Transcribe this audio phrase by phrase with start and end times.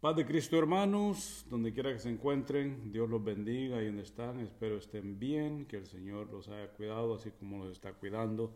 [0.00, 4.38] Paz de Cristo, hermanos, donde quiera que se encuentren, Dios los bendiga ahí donde están.
[4.38, 8.54] Espero estén bien, que el Señor los haya cuidado, así como los está cuidando.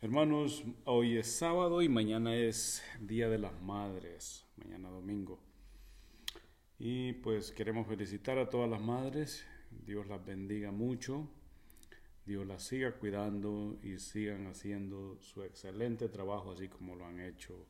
[0.00, 5.38] Hermanos, hoy es sábado y mañana es Día de las Madres, mañana domingo.
[6.78, 9.44] Y pues queremos felicitar a todas las madres,
[9.84, 11.28] Dios las bendiga mucho,
[12.24, 17.66] Dios las siga cuidando y sigan haciendo su excelente trabajo así como lo han hecho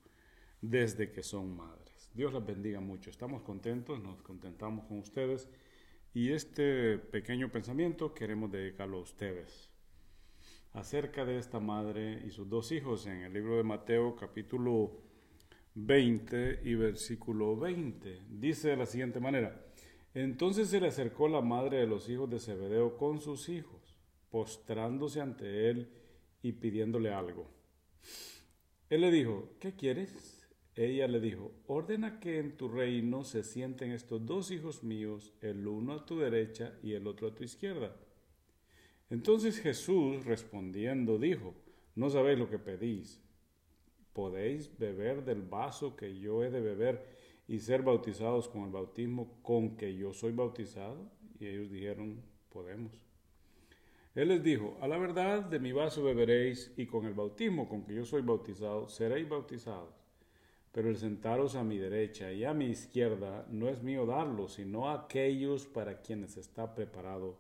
[0.61, 1.96] desde que son madres.
[2.17, 3.11] Dios las bendiga mucho.
[3.11, 5.51] Estamos contentos, nos contentamos con ustedes
[6.15, 9.69] y este pequeño pensamiento queremos dedicarlo a ustedes.
[10.73, 14.93] Acerca de esta madre y sus dos hijos en el libro de Mateo capítulo
[15.75, 18.23] 20 y versículo 20.
[18.31, 19.67] Dice de la siguiente manera,
[20.15, 23.99] entonces se le acercó la madre de los hijos de Zebedeo con sus hijos,
[24.31, 25.93] postrándose ante él
[26.41, 27.51] y pidiéndole algo.
[28.89, 30.36] Él le dijo, ¿qué quieres?
[30.77, 35.67] Ella le dijo, ordena que en tu reino se sienten estos dos hijos míos, el
[35.67, 37.97] uno a tu derecha y el otro a tu izquierda.
[39.09, 41.55] Entonces Jesús respondiendo dijo,
[41.95, 43.23] no sabéis lo que pedís.
[44.13, 47.07] ¿Podéis beber del vaso que yo he de beber
[47.49, 51.11] y ser bautizados con el bautismo con que yo soy bautizado?
[51.39, 52.93] Y ellos dijeron, podemos.
[54.15, 57.83] Él les dijo, a la verdad de mi vaso beberéis y con el bautismo con
[57.83, 60.06] que yo soy bautizado seréis bautizados
[60.77, 64.91] pero el sentaros a mi derecha y a mi izquierda no es mío darlo, sino
[64.91, 67.39] a aquellos para quienes está preparado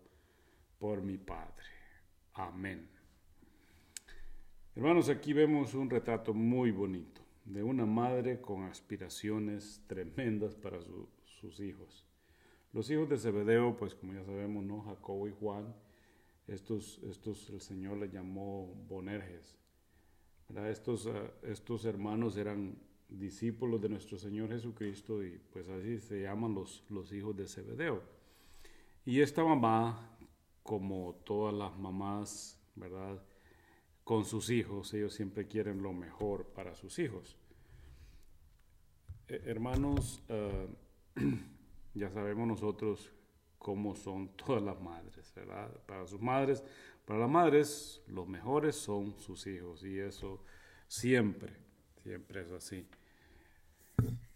[0.78, 1.66] por mi Padre.
[2.32, 2.88] Amén.
[4.74, 11.60] Hermanos, aquí vemos un retrato muy bonito de una madre con aspiraciones tremendas para sus
[11.60, 12.06] hijos.
[12.72, 14.80] Los hijos de Zebedeo, pues como ya sabemos, ¿no?
[14.80, 15.74] Jacobo y Juan,
[16.46, 19.58] estos, estos el Señor les llamó Bonerges.
[20.70, 22.78] Estos, uh, estos hermanos eran
[23.08, 28.02] discípulos de nuestro Señor Jesucristo y pues así se llaman los, los hijos de Zebedeo.
[29.04, 30.18] Y esta mamá,
[30.62, 33.22] como todas las mamás, ¿verdad?
[34.02, 37.36] Con sus hijos, ellos siempre quieren lo mejor para sus hijos.
[39.28, 41.20] Eh, hermanos, uh,
[41.94, 43.12] ya sabemos nosotros
[43.58, 45.70] cómo son todas las madres, ¿verdad?
[45.86, 46.64] Para sus madres,
[47.04, 50.42] para las madres, los mejores son sus hijos y eso
[50.88, 51.65] siempre
[52.06, 52.86] Siempre es así.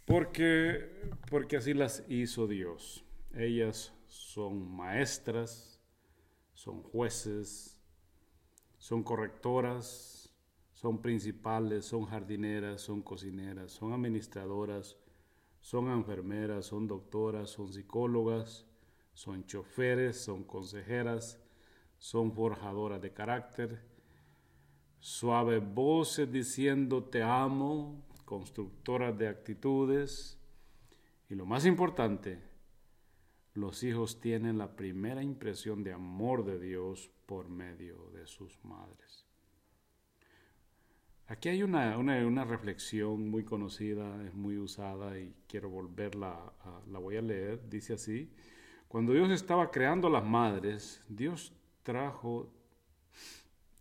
[0.04, 0.90] Porque,
[1.30, 3.04] porque así las hizo Dios.
[3.32, 5.80] Ellas son maestras,
[6.52, 7.80] son jueces,
[8.76, 10.34] son correctoras,
[10.72, 14.96] son principales, son jardineras, son cocineras, son administradoras,
[15.60, 18.66] son enfermeras, son doctoras, son psicólogas,
[19.14, 21.40] son choferes, son consejeras,
[21.98, 23.80] son forjadoras de carácter,
[25.00, 30.38] suave voces diciendo te amo, constructoras de actitudes.
[31.28, 32.38] Y lo más importante,
[33.54, 39.26] los hijos tienen la primera impresión de amor de Dios por medio de sus madres.
[41.26, 46.98] Aquí hay una, una, reflexión muy conocida, es muy usada y quiero volverla, a, la
[46.98, 47.68] voy a leer.
[47.68, 48.28] Dice así,
[48.88, 51.52] cuando Dios estaba creando las madres, Dios
[51.84, 52.52] trajo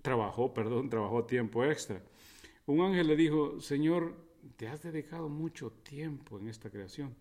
[0.01, 2.01] trabajó, perdón, trabajó tiempo extra.
[2.65, 4.15] Un ángel le dijo, Señor,
[4.55, 7.15] te has dedicado mucho tiempo en esta creación.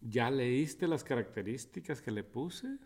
[0.00, 2.78] ¿Ya leíste las características que le puse?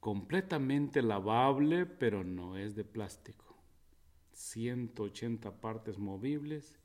[0.00, 3.56] Completamente lavable, pero no es de plástico.
[4.32, 6.78] 180 partes movibles,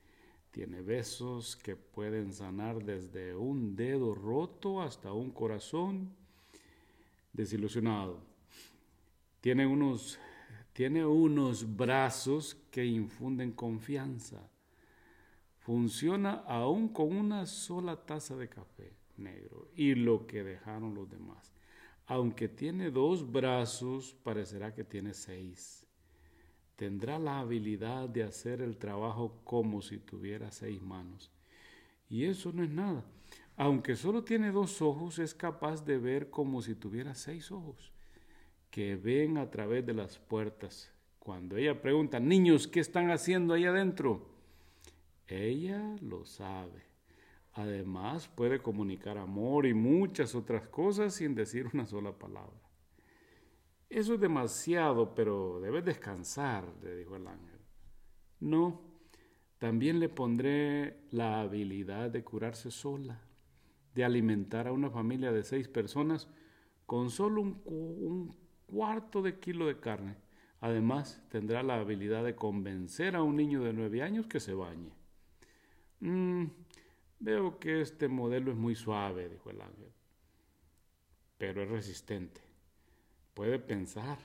[0.51, 6.16] tiene besos que pueden sanar desde un dedo roto hasta un corazón
[7.33, 8.23] desilusionado.
[9.41, 10.19] Tiene unos,
[10.71, 14.49] tiene unos brazos que infunden confianza.
[15.59, 21.53] Funciona aún con una sola taza de café negro y lo que dejaron los demás.
[22.05, 25.88] Aunque tiene dos brazos, parecerá que tiene seis.
[26.75, 31.31] Tendrá la habilidad de hacer el trabajo como si tuviera seis manos.
[32.09, 33.05] Y eso no es nada.
[33.55, 37.94] Aunque solo tiene dos ojos, es capaz de ver como si tuviera seis ojos,
[38.72, 40.91] que ven a través de las puertas.
[41.20, 44.28] Cuando ella pregunta, niños, ¿qué están haciendo ahí adentro?
[45.28, 46.84] Ella lo sabe.
[47.53, 52.59] Además puede comunicar amor y muchas otras cosas sin decir una sola palabra.
[53.88, 57.59] Eso es demasiado, pero debes descansar, le dijo el ángel.
[58.40, 58.82] No,
[59.59, 63.22] también le pondré la habilidad de curarse sola
[63.93, 66.28] de alimentar a una familia de seis personas
[66.85, 68.35] con solo un,
[68.66, 70.16] cuarto de kilo de carne.
[70.59, 74.91] Además, tendrá la habilidad de convencer a un niño de nueve años que se bañe.
[75.99, 76.45] Mm,
[77.19, 79.91] veo que este modelo es muy suave, dijo el ángel,
[81.37, 82.41] pero es resistente.
[83.34, 84.17] Puede pensar.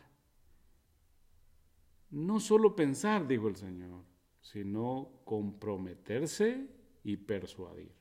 [2.10, 4.02] No solo pensar, dijo el Señor,
[4.40, 6.68] sino comprometerse
[7.04, 7.97] y persuadir.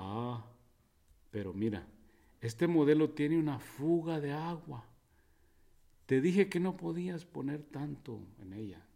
[0.00, 0.44] Ah,
[1.32, 1.84] pero mira,
[2.40, 4.86] este modelo tiene una fuga de agua.
[6.06, 8.86] Te dije que no podías poner tanto en ella.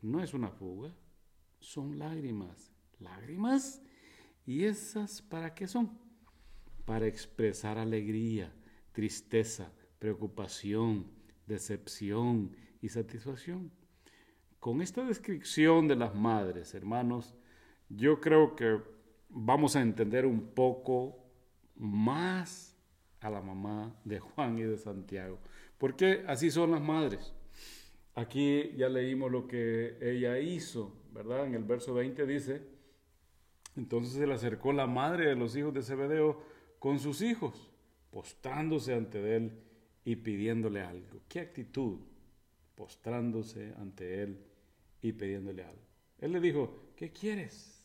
[0.00, 0.94] No es una fuga,
[1.58, 2.70] son lágrimas.
[3.00, 3.82] ¿Lágrimas?
[4.46, 5.98] ¿Y esas para qué son?
[6.84, 8.54] Para expresar alegría,
[8.92, 11.10] tristeza, preocupación,
[11.46, 13.72] decepción y satisfacción.
[14.60, 17.34] Con esta descripción de las madres, hermanos,
[17.88, 18.97] yo creo que
[19.28, 21.16] vamos a entender un poco
[21.76, 22.76] más
[23.20, 25.38] a la mamá de Juan y de Santiago.
[25.78, 27.32] Porque así son las madres.
[28.14, 31.46] Aquí ya leímos lo que ella hizo, ¿verdad?
[31.46, 32.62] En el verso 20 dice,
[33.76, 36.42] entonces se le acercó la madre de los hijos de Zebedeo
[36.80, 37.70] con sus hijos,
[38.10, 39.52] postrándose ante él
[40.04, 41.20] y pidiéndole algo.
[41.28, 42.00] ¿Qué actitud?
[42.74, 44.44] Postrándose ante él
[45.00, 45.82] y pidiéndole algo.
[46.18, 47.77] Él le dijo, ¿qué quieres?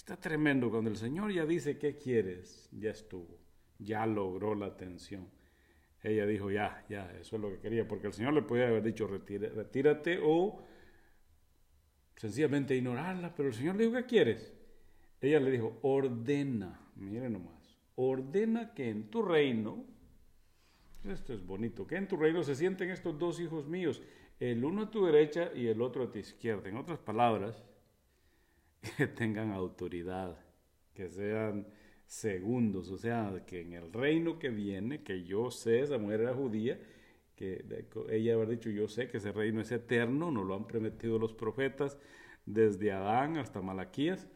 [0.00, 2.70] Está tremendo cuando el Señor ya dice, ¿qué quieres?
[2.72, 3.38] Ya estuvo,
[3.78, 5.28] ya logró la atención.
[6.02, 8.82] Ella dijo, ya, ya, eso es lo que quería, porque el Señor le podía haber
[8.82, 10.64] dicho, retírate o
[12.16, 14.54] sencillamente ignorarla, pero el Señor le dijo, ¿qué quieres?
[15.20, 19.84] Ella le dijo, ordena, mire nomás, ordena que en tu reino,
[21.04, 24.00] esto es bonito, que en tu reino se sienten estos dos hijos míos,
[24.38, 26.70] el uno a tu derecha y el otro a tu izquierda.
[26.70, 27.62] En otras palabras,
[28.80, 30.38] que tengan autoridad,
[30.94, 31.66] que sean
[32.06, 36.34] segundos, o sea, que en el reino que viene, que yo sé, esa mujer era
[36.34, 36.80] judía,
[37.36, 37.64] que
[38.10, 41.32] ella haber dicho, yo sé que ese reino es eterno, nos lo han prometido los
[41.32, 41.98] profetas
[42.44, 44.28] desde Adán hasta Malaquías,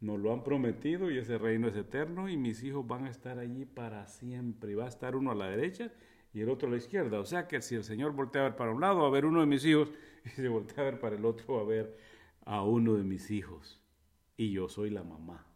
[0.00, 3.38] nos lo han prometido y ese reino es eterno y mis hijos van a estar
[3.38, 5.92] allí para siempre y va a estar uno a la derecha
[6.34, 7.20] y el otro a la izquierda.
[7.20, 9.24] O sea que si el Señor voltea a ver para un lado, va a ver
[9.24, 9.92] uno de mis hijos
[10.24, 11.96] y si voltea a ver para el otro, va a ver
[12.44, 13.81] a uno de mis hijos
[14.42, 15.46] y yo soy la mamá.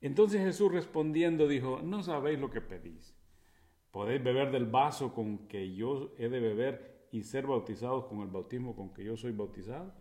[0.00, 3.16] Entonces Jesús respondiendo dijo, no sabéis lo que pedís.
[3.90, 8.28] ¿Podéis beber del vaso con que yo he de beber y ser bautizados con el
[8.28, 9.92] bautismo con que yo soy bautizado?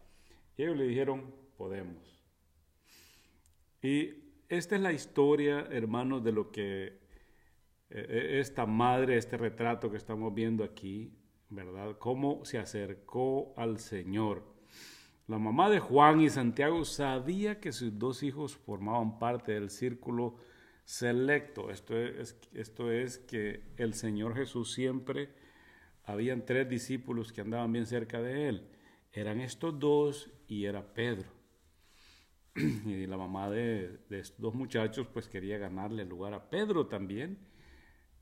[0.57, 2.23] Y ellos le dijeron, podemos.
[3.81, 4.11] Y
[4.47, 6.97] esta es la historia, hermanos, de lo que eh,
[7.89, 11.17] eh, esta madre, este retrato que estamos viendo aquí,
[11.49, 11.97] ¿verdad?
[11.97, 14.54] Cómo se acercó al Señor
[15.27, 20.37] la mamá de Juan y Santiago sabía que sus dos hijos formaban parte del círculo
[20.83, 21.71] selecto.
[21.71, 25.33] Esto es, esto es que el Señor Jesús siempre,
[26.03, 28.69] habían tres discípulos que andaban bien cerca de él.
[29.11, 31.29] Eran estos dos y era Pedro.
[32.55, 36.85] Y la mamá de, de estos dos muchachos pues quería ganarle el lugar a Pedro
[36.85, 37.39] también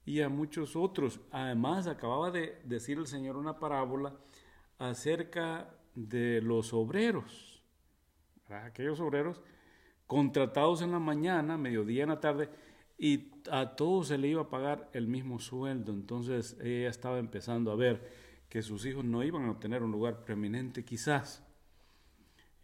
[0.06, 1.20] y a muchos otros.
[1.32, 4.16] Además, acababa de decir el Señor una parábola
[4.80, 7.64] acerca de los obreros,
[8.50, 9.42] aquellos obreros
[10.08, 12.50] contratados en la mañana, mediodía en la tarde,
[12.98, 15.92] y a todos se le iba a pagar el mismo sueldo.
[15.92, 18.08] Entonces ella estaba empezando a ver
[18.50, 21.44] que sus hijos no iban a obtener un lugar preeminente quizás.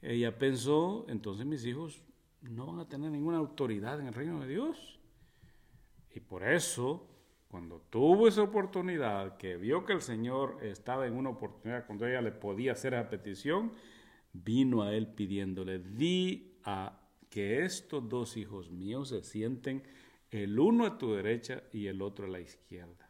[0.02, 2.04] Ella pensó, entonces mis hijos
[2.42, 5.00] no van a tener ninguna autoridad en el reino de Dios.
[6.14, 7.08] Y por eso
[7.50, 12.22] cuando tuvo esa oportunidad, que vio que el Señor estaba en una oportunidad cuando ella
[12.22, 13.74] le podía hacer esa petición,
[14.34, 19.84] vino a él pidiéndole, di a que estos dos hijos míos se sienten
[20.30, 23.10] el uno a tu derecha y el otro a la izquierda.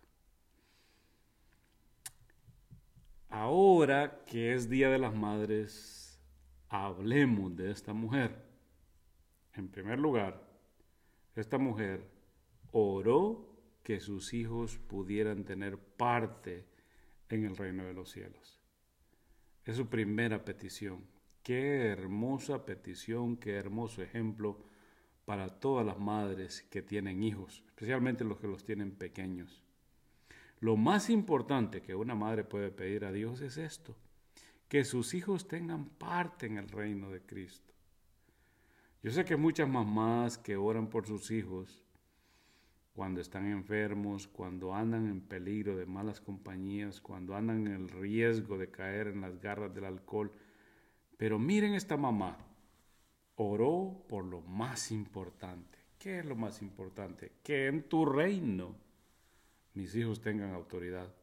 [3.27, 6.17] Ahora que es Día de las Madres,
[6.69, 8.41] hablemos de esta mujer.
[9.53, 10.47] En primer lugar,
[11.35, 12.09] esta mujer
[12.71, 13.48] oró
[13.89, 16.63] que sus hijos pudieran tener parte
[17.27, 18.59] en el reino de los cielos.
[19.65, 21.07] Es su primera petición.
[21.41, 24.63] Qué hermosa petición, qué hermoso ejemplo
[25.25, 29.63] para todas las madres que tienen hijos, especialmente los que los tienen pequeños.
[30.59, 33.95] Lo más importante que una madre puede pedir a Dios es esto,
[34.67, 37.73] que sus hijos tengan parte en el reino de Cristo.
[39.01, 41.88] Yo sé que muchas mamás que oran por sus hijos
[42.93, 48.57] cuando están enfermos, cuando andan en peligro de malas compañías, cuando andan en el riesgo
[48.57, 50.31] de caer en las garras del alcohol.
[51.17, 52.37] Pero miren esta mamá,
[53.35, 55.77] oró por lo más importante.
[55.97, 57.33] ¿Qué es lo más importante?
[57.43, 58.75] Que en tu reino
[59.73, 61.13] mis hijos tengan autoridad,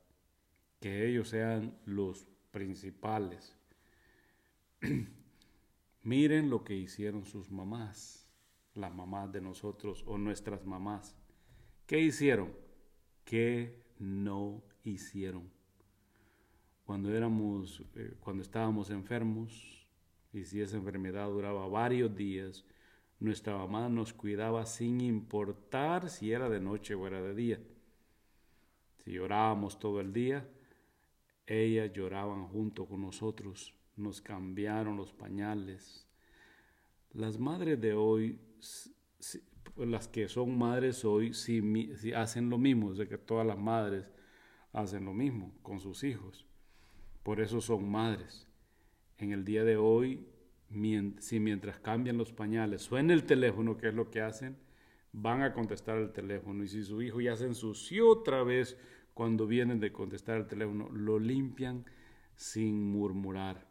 [0.80, 3.56] que ellos sean los principales.
[6.02, 8.26] Miren lo que hicieron sus mamás,
[8.75, 11.16] las mamás de nosotros o nuestras mamás.
[11.87, 12.52] ¿Qué hicieron?
[13.25, 15.49] ¿Qué no hicieron?
[16.85, 19.87] Cuando éramos, eh, cuando estábamos enfermos,
[20.33, 22.64] y si esa enfermedad duraba varios días,
[23.21, 27.61] nuestra mamá nos cuidaba sin importar si era de noche o era de día.
[29.05, 30.45] Si llorábamos todo el día,
[31.47, 36.05] ellas lloraban junto con nosotros, nos cambiaron los pañales.
[37.12, 38.40] Las madres de hoy,
[39.76, 41.62] las que son madres hoy, sí,
[42.14, 44.11] hacen lo mismo, de que todas las madres
[44.73, 46.46] hacen lo mismo con sus hijos.
[47.23, 48.49] Por eso son madres.
[49.18, 50.26] En el día de hoy,
[51.18, 54.56] si mientras cambian los pañales suena el teléfono, que es lo que hacen,
[55.12, 56.62] van a contestar el teléfono.
[56.62, 58.76] Y si su hijo ya se ensució otra vez
[59.14, 61.85] cuando vienen de contestar el teléfono, lo limpian
[62.35, 63.66] sin murmurar,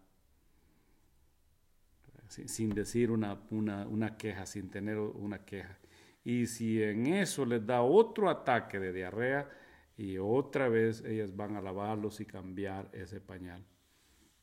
[2.28, 5.78] sin, decir una, una, queja, sin tener una queja.
[6.26, 9.48] Y si en eso les da otro ataque de diarrea,
[9.96, 13.64] y otra vez ellas van a lavarlos y cambiar ese pañal.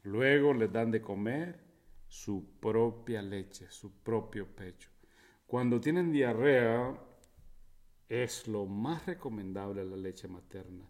[0.05, 1.61] Luego les dan de comer
[2.07, 4.91] su propia leche, su propio pecho.
[5.47, 6.99] Cuando tienen diarrea,
[8.09, 10.89] es lo más recomendable la leche materna.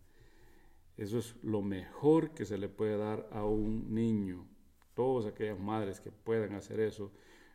[0.96, 4.46] Eso es lo mejor que se le puede dar a un niño.
[4.94, 7.12] Todas aquellas madres que puedan hacer eso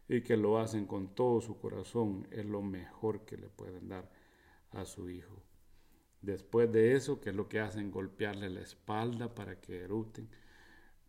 [0.09, 4.09] y que lo hacen con todo su corazón, es lo mejor que le pueden dar
[4.71, 5.43] a su hijo.
[6.21, 7.91] Después de eso, que es lo que hacen?
[7.91, 10.29] Golpearle la espalda para que eruten.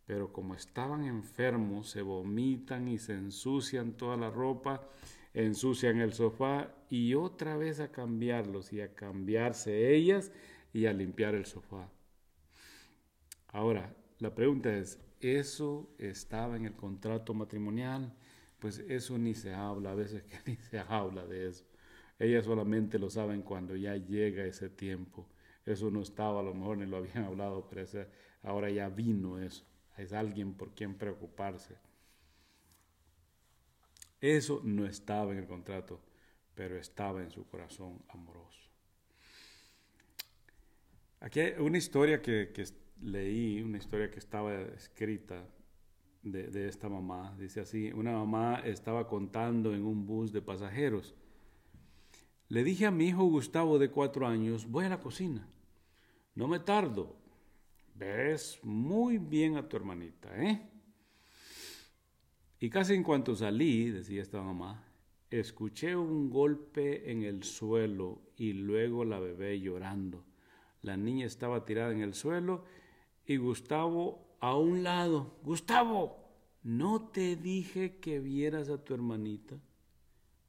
[0.06, 4.88] Pero como estaban enfermos, se vomitan y se ensucian toda la ropa,
[5.34, 10.32] ensucian el sofá y otra vez a cambiarlos y a cambiarse ellas
[10.72, 11.90] y a limpiar el sofá.
[13.48, 18.14] Ahora, la pregunta es, ¿eso estaba en el contrato matrimonial?
[18.58, 21.64] Pues eso ni se habla, a veces que ni se habla de eso.
[22.18, 25.28] Ellas solamente lo saben cuando ya llega ese tiempo.
[25.64, 27.86] Eso no estaba, a lo mejor ni lo habían hablado, pero
[28.42, 29.64] ahora ya vino eso.
[29.96, 31.76] Es alguien por quien preocuparse.
[34.20, 36.00] Eso no estaba en el contrato,
[36.54, 38.58] pero estaba en su corazón amoroso.
[41.20, 42.64] Aquí hay una historia que, que
[43.00, 45.44] leí una historia que estaba escrita
[46.22, 47.36] de, esta mamá.
[47.38, 51.14] Dice así, una mamá estaba contando en un bus de pasajeros.
[52.48, 55.48] Le dije a mi hijo Gustavo de cuatro años, voy a la cocina.
[56.34, 57.16] No me tardo.
[57.94, 60.70] Ves muy bien a tu hermanita, ¿eh?
[62.60, 64.84] Y casi en cuanto salí, decía esta mamá,
[65.30, 70.24] escuché un golpe en el suelo y luego la bebé llorando.
[70.82, 72.64] La niña estaba tirada en el suelo
[73.26, 75.38] y Gustavo a un lado.
[75.42, 76.16] Gustavo,
[76.62, 79.56] ¿no te dije que vieras a tu hermanita?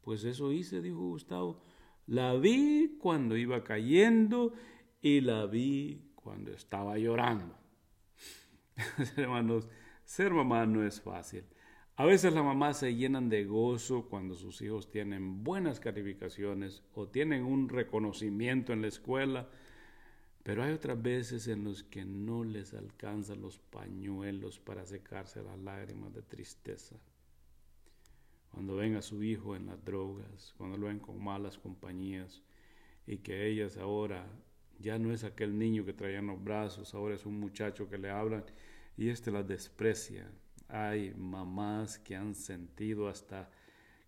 [0.01, 1.61] Pues eso hice, dijo Gustavo.
[2.07, 4.53] La vi cuando iba cayendo
[5.01, 7.55] y la vi cuando estaba llorando.
[9.15, 9.69] Hermanos,
[10.03, 11.43] ser mamá no es fácil.
[11.95, 17.09] A veces las mamás se llenan de gozo cuando sus hijos tienen buenas calificaciones o
[17.09, 19.49] tienen un reconocimiento en la escuela
[20.49, 25.59] pero hay otras veces en las que no les alcanzan los pañuelos para secarse las
[25.59, 26.95] lágrimas de tristeza.
[28.51, 32.41] Cuando ven a su hijo en las drogas, cuando lo ven con malas compañías
[33.05, 34.25] y que ellas ahora
[34.79, 37.99] ya no es aquel niño que traía en los brazos, ahora es un muchacho que
[37.99, 38.43] le hablan
[38.97, 40.31] y éste las desprecia.
[40.67, 43.51] Hay mamás que han sentido hasta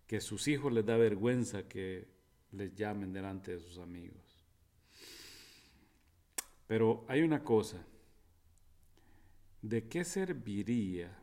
[0.08, 2.08] que sus hijos les da vergüenza que
[2.50, 4.31] les llamen delante de sus amigos.
[6.72, 7.84] Pero hay una cosa,
[9.60, 11.14] ¿de qué serviría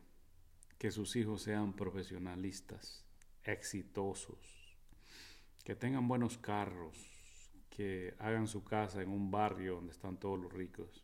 [0.77, 3.03] que sus hijos sean profesionalistas,
[3.43, 4.77] exitosos,
[5.63, 6.95] que tengan buenos carros,
[7.67, 11.03] que hagan su casa en un barrio donde están todos los ricos?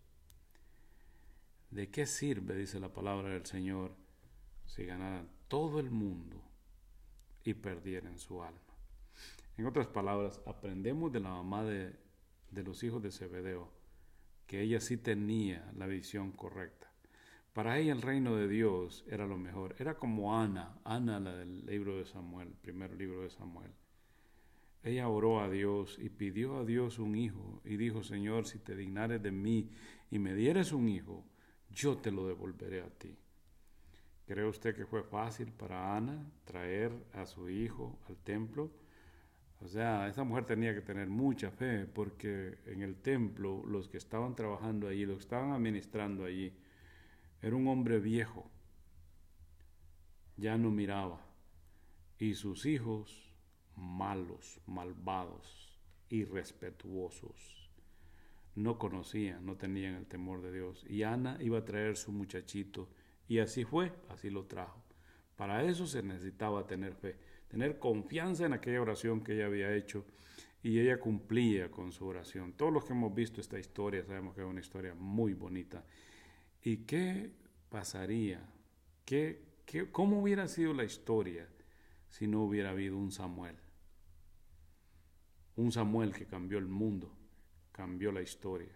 [1.71, 3.95] ¿De qué sirve, dice la palabra del Señor,
[4.67, 6.39] si ganaran todo el mundo
[7.43, 8.77] y perdieran su alma?
[9.57, 11.97] En otras palabras, aprendemos de la mamá de,
[12.51, 13.84] los hijos de Zebedeo
[14.47, 16.91] que ella sí tenía la visión correcta.
[17.53, 19.75] Para ella el reino de Dios era lo mejor.
[19.79, 23.71] Era como Ana, Ana la del libro de Samuel, el primer libro de Samuel.
[24.83, 28.75] Ella oró a Dios y pidió a Dios un hijo y dijo, Señor, si te
[28.75, 29.71] dignares de mí
[30.11, 31.23] y me dieres un hijo,
[31.71, 33.17] yo te lo devolveré a ti.
[34.27, 38.69] ¿Cree usted que fue fácil para Ana traer a su hijo al templo?
[39.61, 43.97] O sea, esa mujer tenía que tener mucha fe porque en el templo los que
[43.97, 46.53] estaban trabajando allí, los que estaban administrando allí,
[47.41, 48.49] era un hombre viejo,
[50.37, 51.25] ya no miraba,
[52.17, 53.35] y sus hijos
[53.75, 57.69] malos, malvados, irrespetuosos.
[58.55, 60.85] No conocían, no tenían el temor de Dios.
[60.89, 62.89] Y Ana iba a traer su muchachito.
[63.27, 64.81] Y así fue, así lo trajo.
[65.35, 70.05] Para eso se necesitaba tener fe, tener confianza en aquella oración que ella había hecho
[70.63, 72.53] y ella cumplía con su oración.
[72.53, 75.83] Todos los que hemos visto esta historia sabemos que es una historia muy bonita.
[76.63, 77.31] ¿Y qué
[77.69, 78.41] pasaría?
[79.05, 81.47] ¿Qué, qué, ¿Cómo hubiera sido la historia
[82.09, 83.55] si no hubiera habido un Samuel?
[85.55, 87.15] Un Samuel que cambió el mundo,
[87.71, 88.75] cambió la historia.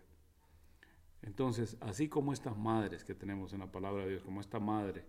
[1.21, 5.05] Entonces, así como estas madres que tenemos en la palabra de Dios, como esta madre,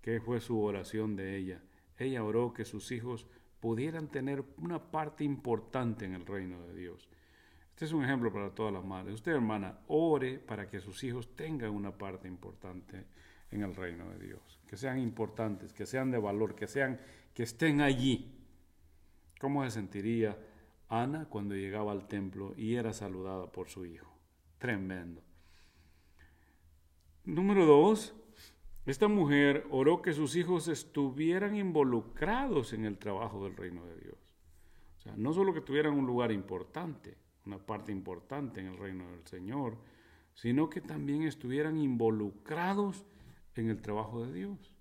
[0.00, 1.62] que fue su oración de ella,
[2.00, 3.26] ella oró que sus hijos
[3.60, 7.08] pudieran tener una parte importante en el reino de Dios.
[7.70, 9.14] Este es un ejemplo para todas las madres.
[9.14, 13.06] Usted, hermana, ore para que sus hijos tengan una parte importante
[13.50, 17.00] en el reino de Dios, que sean importantes, que sean de valor, que sean
[17.34, 18.34] que estén allí.
[19.38, 20.38] ¿Cómo se sentiría
[20.88, 24.12] Ana cuando llegaba al templo y era saludada por su hijo?
[24.58, 25.22] Tremendo.
[27.24, 28.14] Número dos,
[28.86, 34.18] esta mujer oró que sus hijos estuvieran involucrados en el trabajo del reino de Dios.
[34.98, 39.10] O sea, no solo que tuvieran un lugar importante, una parte importante en el reino
[39.10, 39.76] del Señor,
[40.34, 43.04] sino que también estuvieran involucrados
[43.54, 44.74] en el trabajo de Dios.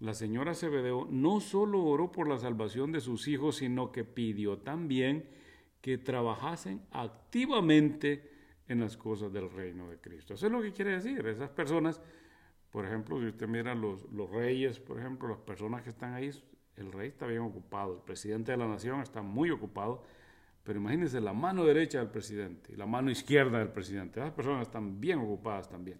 [0.00, 4.58] La señora Zebedeo no solo oró por la salvación de sus hijos, sino que pidió
[4.58, 5.28] también
[5.80, 8.30] que trabajasen activamente
[8.66, 10.34] en las cosas del reino de Cristo.
[10.34, 11.26] Eso es lo que quiere decir.
[11.26, 12.00] Esas personas,
[12.70, 16.30] por ejemplo, si usted mira los, reyes, por ejemplo, las personas que están ahí,
[16.76, 20.04] el rey está bien ocupado, el presidente de la nación está muy ocupado,
[20.62, 24.20] pero imagínense la mano derecha del presidente y la mano izquierda del presidente.
[24.20, 25.98] Esas personas están bien ocupadas también,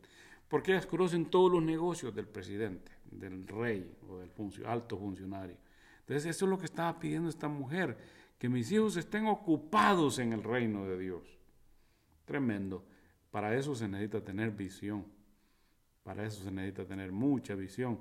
[0.49, 4.31] porque ellas conocen todos los negocios del presidente, del rey o del
[4.67, 5.57] alto funcionario.
[6.01, 7.97] Entonces eso es lo que estaba pidiendo esta mujer,
[8.39, 11.39] que mis hijos estén ocupados en el reino de Dios.
[12.25, 12.85] Tremendo.
[13.31, 15.05] Para eso se necesita tener visión.
[16.03, 17.99] Para eso se necesita tener mucha visión.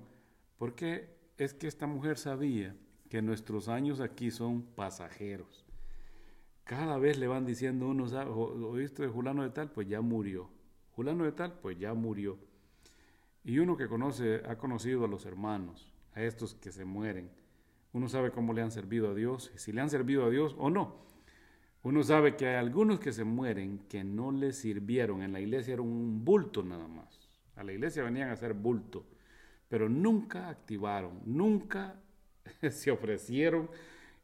[0.57, 2.75] Porque es que esta mujer sabía
[3.09, 5.65] que nuestros años aquí son pasajeros.
[6.63, 9.71] Cada vez le van diciendo uno, ¿oíste de Julano de tal?
[9.71, 10.49] Pues ya murió.
[10.91, 12.37] Julano de tal, pues ya murió.
[13.43, 17.31] Y uno que conoce, ha conocido a los hermanos, a estos que se mueren,
[17.91, 20.69] uno sabe cómo le han servido a Dios, si le han servido a Dios o
[20.69, 20.97] no.
[21.81, 25.23] Uno sabe que hay algunos que se mueren que no les sirvieron.
[25.23, 27.18] En la iglesia era un bulto nada más.
[27.59, 29.05] A la iglesia venían a hacer bulto,
[29.67, 31.99] pero nunca activaron, nunca
[32.71, 33.69] se ofrecieron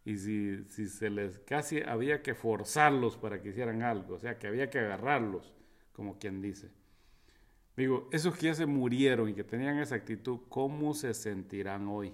[0.05, 4.47] y si, se les casi había que forzarlos para que hicieran algo, o sea, que
[4.47, 5.53] había que agarrarlos,
[5.91, 6.71] como quien dice.
[7.75, 12.13] Digo, esos que ya se murieron y que tenían esa actitud, ¿cómo se sentirán hoy?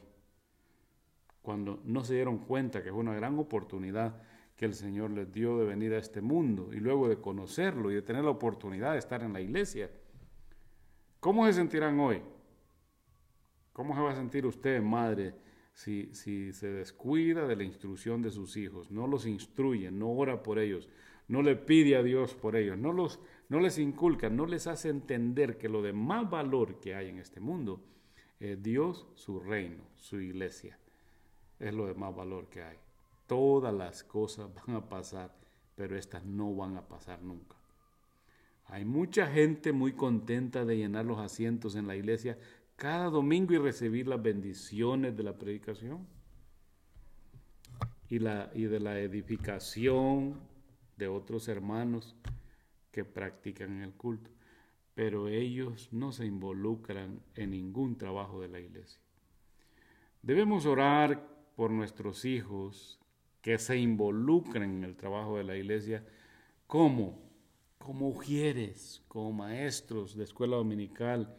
[1.44, 4.20] Cuando no se dieron cuenta que fue una gran oportunidad
[4.56, 7.96] que el Señor les dio de venir a este mundo y luego de conocerlo y
[7.96, 9.92] de tener la oportunidad de estar en la iglesia.
[11.22, 12.20] ¿Cómo se sentirán hoy?
[13.74, 15.36] ¿Cómo se va a sentir usted, madre,
[15.72, 20.42] si, si se descuida de la instrucción de sus hijos, no los instruye, no ora
[20.42, 20.90] por ellos,
[21.28, 24.90] no le pide a Dios por ellos, no, los, no les inculca, no les hace
[24.90, 27.84] entender que lo de más valor que hay en este mundo
[28.40, 30.80] es Dios, su reino, su iglesia.
[31.60, 32.78] Es lo de más valor que hay.
[33.28, 35.36] Todas las cosas van a pasar,
[35.76, 37.61] pero estas no van a pasar nunca.
[38.72, 42.38] Hay mucha gente muy contenta de llenar los asientos en la iglesia
[42.78, 46.08] cada domingo y recibir las bendiciones de la predicación
[48.08, 50.40] y, la, y de la edificación
[50.96, 52.16] de otros hermanos
[52.92, 54.32] que practican el culto,
[54.96, 59.02] pero ellos no se involucran en ningún trabajo de la iglesia.
[60.22, 63.02] Debemos orar por nuestros hijos
[63.42, 66.06] que se involucren en el trabajo de la iglesia.
[66.68, 67.31] Como
[67.82, 71.36] como ujieres, como maestros de escuela dominical,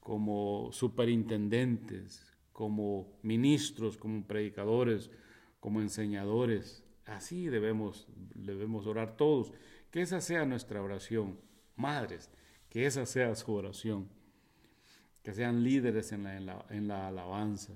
[0.00, 5.10] como superintendentes, como ministros, como predicadores,
[5.60, 6.84] como enseñadores.
[7.04, 9.52] Así debemos, debemos orar todos.
[9.90, 11.38] Que esa sea nuestra oración.
[11.76, 12.30] Madres,
[12.70, 14.08] que esa sea su oración.
[15.22, 17.74] Que sean líderes en la, en la alabanza,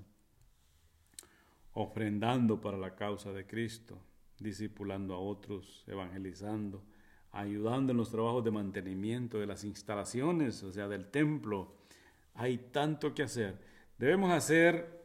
[1.74, 3.98] ofrendando para la causa de Cristo,
[4.38, 6.82] discipulando a otros, evangelizando,
[7.32, 11.74] ayudando en los trabajos de mantenimiento de las instalaciones, o sea, del templo,
[12.34, 13.58] hay tanto que hacer.
[13.98, 15.02] Debemos hacer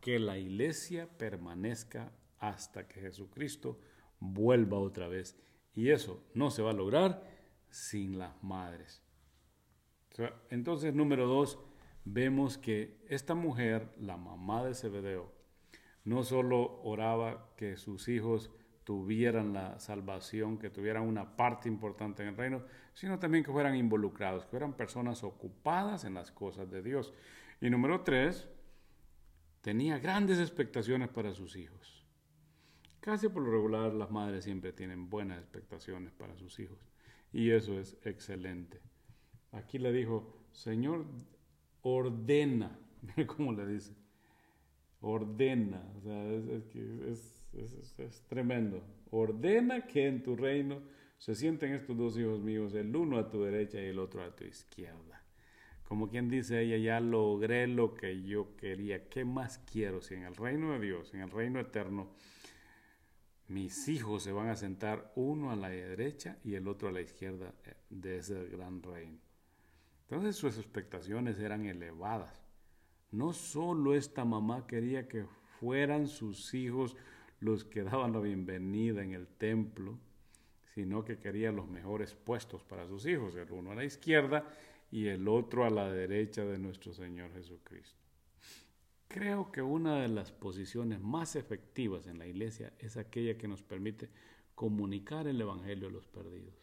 [0.00, 3.78] que la iglesia permanezca hasta que Jesucristo
[4.20, 5.36] vuelva otra vez.
[5.74, 7.22] Y eso no se va a lograr
[7.70, 9.02] sin las madres.
[10.50, 11.58] Entonces, número dos,
[12.04, 15.32] vemos que esta mujer, la mamá de Zebedeo,
[16.04, 18.50] no solo oraba que sus hijos
[18.84, 22.62] tuvieran la salvación, que tuvieran una parte importante en el reino,
[22.94, 27.12] sino también que fueran involucrados, que fueran personas ocupadas en las cosas de Dios.
[27.60, 28.48] Y número tres,
[29.60, 32.04] tenía grandes expectaciones para sus hijos.
[33.00, 36.78] Casi por lo regular las madres siempre tienen buenas expectaciones para sus hijos.
[37.32, 38.80] Y eso es excelente.
[39.52, 41.06] Aquí le dijo, Señor,
[41.82, 42.78] ordena,
[43.26, 43.94] cómo le dice,
[45.00, 46.30] ordena, o sea,
[47.10, 47.41] es,
[48.28, 50.82] tremendo, ordena que en tu reino
[51.18, 54.34] se sienten estos dos hijos míos, el uno a tu derecha y el otro a
[54.34, 55.22] tu izquierda.
[55.84, 59.08] Como quien dice ella, ya logré lo que yo quería.
[59.08, 62.08] ¿Qué más quiero si en el reino de Dios, en el reino eterno,
[63.48, 67.02] mis hijos se van a sentar uno a la derecha y el otro a la
[67.02, 67.54] izquierda
[67.90, 69.18] de ese gran reino?
[70.08, 72.42] Entonces sus expectaciones eran elevadas.
[73.10, 75.26] No solo esta mamá quería que
[75.60, 76.96] fueran sus hijos
[77.42, 79.98] los que daban la bienvenida en el templo,
[80.74, 84.48] sino que quería los mejores puestos para sus hijos, el uno a la izquierda
[84.92, 87.98] y el otro a la derecha de nuestro Señor Jesucristo.
[89.08, 93.62] Creo que una de las posiciones más efectivas en la iglesia es aquella que nos
[93.62, 94.08] permite
[94.54, 96.54] comunicar el Evangelio a los perdidos.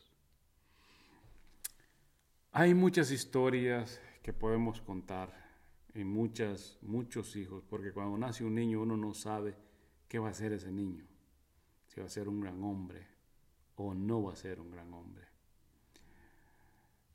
[2.53, 5.49] Hay muchas historias que podemos contar
[5.93, 9.55] y muchas, muchos hijos, porque cuando nace un niño uno no sabe
[10.09, 11.05] qué va a ser ese niño,
[11.87, 13.07] si va a ser un gran hombre
[13.75, 15.25] o no va a ser un gran hombre.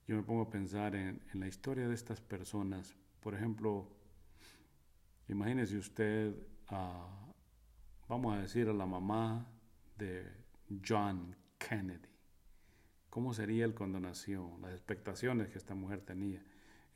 [0.06, 2.94] Yo me pongo a pensar en, la historia de estas personas.
[3.20, 3.88] Por ejemplo,
[5.28, 6.34] imagínese usted,
[8.08, 9.46] vamos a decir, a la mamá
[9.98, 10.26] de
[10.86, 12.14] John Kennedy
[13.14, 16.42] cómo sería el cuando nació, las expectaciones que esta mujer tenía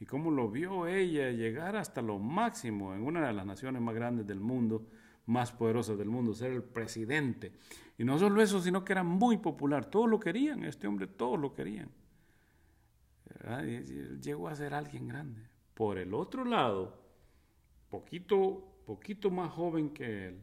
[0.00, 3.94] y cómo lo vio ella llegar hasta lo máximo en una de las naciones más
[3.94, 4.84] grandes del mundo,
[5.28, 7.52] más poderosas del mundo, ser el presidente.
[7.98, 11.38] Y no solo eso, sino que era muy popular, todos lo querían, este hombre todos
[11.38, 11.90] lo querían.
[14.22, 15.42] llegó a ser alguien grande.
[15.74, 16.98] Por el otro lado,
[17.90, 20.40] poquito, poquito más joven que él,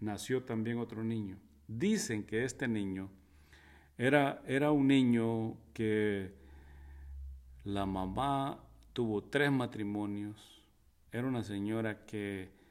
[0.00, 1.36] nació también otro niño.
[1.68, 3.10] Dicen que este niño
[3.98, 6.32] era, era un niño que
[7.64, 8.58] la mamá
[8.94, 10.62] tuvo tres matrimonios,
[11.12, 12.63] era una señora que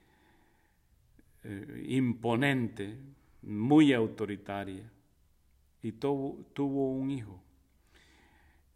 [1.43, 2.97] eh, imponente,
[3.41, 4.89] muy autoritaria,
[5.81, 7.43] y tuvo, un hijo.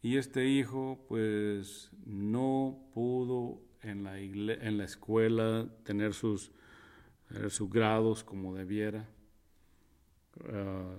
[0.02, 6.52] Y este hijo pues no pudo en la, en la escuela tener sus,
[7.50, 9.10] sus grados como debiera.
[10.50, 10.98] Ah,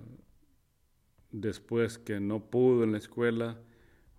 [1.31, 3.59] después que no pudo en la escuela,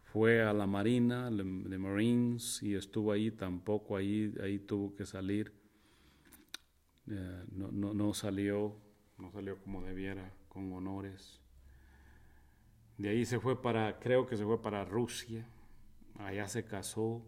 [0.04, 5.52] fue a la Marina, de Marines, y estuvo ahí, tampoco ahí, ahí tuvo que salir.
[7.10, 8.76] Eh, no, no, no, salió,
[9.18, 11.40] no salió como debiera, con honores.
[12.98, 15.46] De ahí se fue para, creo que se fue para Rusia,
[16.18, 17.22] allá se casó,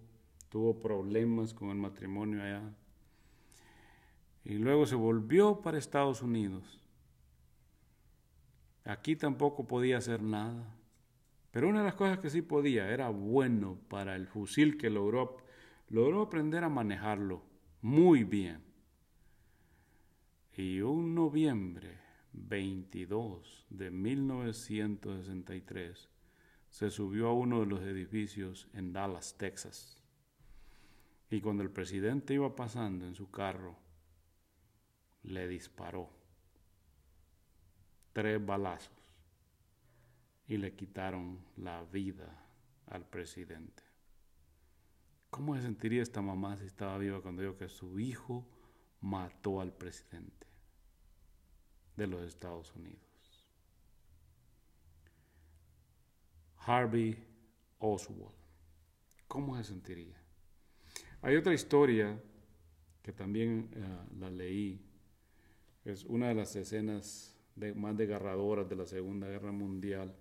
[0.48, 2.74] tuvo problemas con el matrimonio allá.
[4.44, 6.82] Y luego se volvió para Estados Unidos
[8.84, 10.74] Aquí tampoco podía hacer nada.
[11.50, 15.36] Pero una de las cosas que sí podía, era bueno para el fusil que logró,
[15.88, 17.42] logró aprender a manejarlo
[17.80, 18.62] muy bien.
[20.54, 21.98] Y un noviembre
[22.32, 26.10] 22 de 1963
[26.68, 29.96] se subió a uno de los edificios en Dallas, Texas.
[31.30, 33.78] Y cuando el presidente iba pasando en su carro,
[35.22, 36.10] le disparó
[38.12, 38.92] tres balazos
[40.48, 42.44] y le quitaron la vida
[42.88, 43.82] al presidente.
[45.30, 48.51] ¿Cómo se sentiría esta mamá si estaba viva cuando dijo que su hijo
[49.02, 50.46] mató al presidente
[51.96, 53.00] de los Estados Unidos?
[56.64, 57.16] Harvey
[57.78, 58.34] Oswald.
[59.28, 60.16] ¿Cómo se sentiría?
[61.22, 62.20] Hay otra historia
[63.02, 64.80] que también eh, la leí.
[65.84, 67.36] Es una de las escenas
[67.74, 70.14] más desgarradoras de la Segunda Guerra Mundial.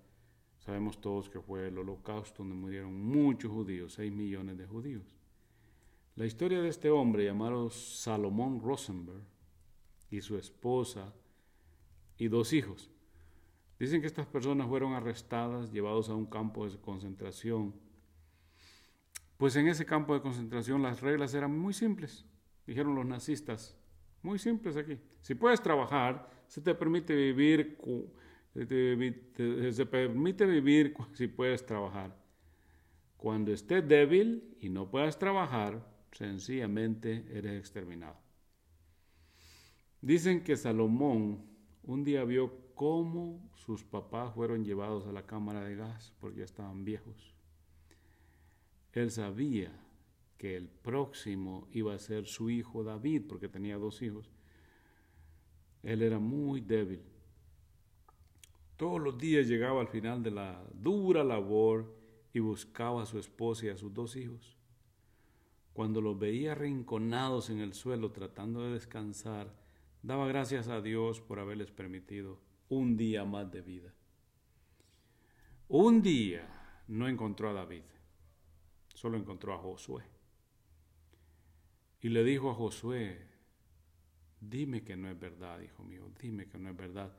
[0.60, 5.16] Sabemos todos que fue el holocausto donde murieron muchos judíos, 6 millones de judíos.
[6.22, 9.24] La historia de este hombre llamado Salomón Rosenberg
[10.12, 11.16] y su esposa
[12.16, 12.92] y dos hijos.
[13.80, 17.74] Dicen que estas personas fueron arrestadas, llevados a un campo de concentración.
[19.36, 22.24] Pues en ese campo de concentración las reglas eran muy simples,
[22.68, 23.76] dijeron los nazistas,
[24.22, 25.00] muy simples aquí.
[25.22, 27.80] Si puedes trabajar, se te permite vivir,
[28.54, 32.16] se permite vivir si puedes trabajar.
[33.18, 38.18] Cuando estés débil y no puedas trabajar, sencillamente eres exterminado.
[40.02, 41.46] Dicen que Salomón
[41.84, 46.46] un día vio cómo sus papás fueron llevados a la cámara de gas porque ya
[46.46, 47.36] estaban viejos.
[48.94, 49.72] Él sabía
[50.38, 54.32] que el próximo iba a ser su hijo David porque tenía dos hijos.
[55.84, 57.02] Él era muy débil.
[58.78, 61.96] Todos los días llegaba al final de la dura labor
[62.34, 64.58] y buscaba a su esposa y a sus dos hijos.
[65.74, 69.56] Cuando los veía rinconados en el suelo tratando de descansar,
[70.04, 73.94] daba gracias a Dios por haberles permitido un día más de vida.
[75.68, 77.84] Un día no encontró a David,
[78.94, 80.04] solo encontró a Josué.
[82.02, 83.28] Y le dijo a Josué,
[84.42, 87.16] dime que no es verdad, hijo mío, dime que no es verdad,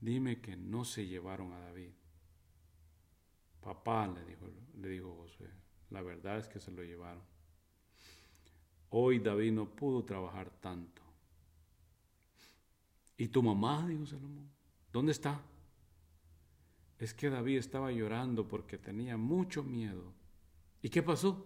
[0.00, 1.92] dime que no se llevaron a David.
[3.60, 5.48] Papá, le dijo, le dijo Josué,
[5.88, 7.22] la verdad es que se lo llevaron.
[8.96, 11.02] Hoy David no pudo trabajar tanto.
[13.16, 13.88] ¿Y tu mamá?
[13.88, 14.48] dijo Salomón.
[14.92, 15.42] ¿Dónde está?
[17.00, 20.12] Es que David estaba llorando porque tenía mucho miedo.
[20.80, 21.44] ¿Y qué pasó?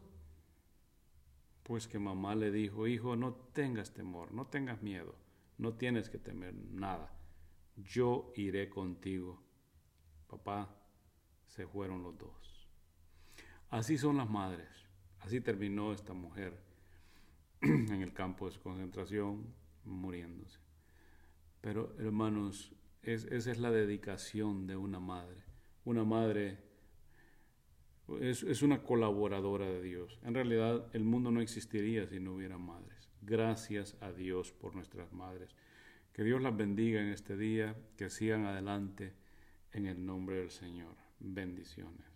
[1.62, 5.14] Pues que mamá le dijo, hijo, no tengas temor, no tengas miedo,
[5.56, 7.10] no tienes que temer nada.
[7.76, 9.42] Yo iré contigo.
[10.26, 10.68] Papá,
[11.46, 12.68] se fueron los dos.
[13.70, 14.68] Así son las madres.
[15.20, 16.67] Así terminó esta mujer
[17.62, 19.46] en el campo de concentración
[19.84, 20.58] muriéndose.
[21.60, 25.42] Pero hermanos, esa es la dedicación de una madre.
[25.84, 26.58] Una madre
[28.20, 30.18] es, es, una colaboradora de Dios.
[30.22, 33.10] En realidad el mundo no existiría si no hubiera madres.
[33.22, 35.54] Gracias a Dios por nuestras madres.
[36.12, 39.14] Que Dios las bendiga en este día, que sigan adelante
[39.72, 40.96] en el nombre del Señor.
[41.20, 42.07] Bendiciones.